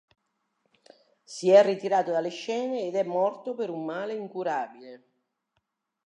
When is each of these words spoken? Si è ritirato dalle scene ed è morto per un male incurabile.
Si 1.23 1.51
è 1.51 1.61
ritirato 1.61 2.09
dalle 2.09 2.29
scene 2.31 2.87
ed 2.87 2.95
è 2.95 3.03
morto 3.03 3.53
per 3.53 3.69
un 3.69 3.85
male 3.85 4.15
incurabile. 4.15 5.03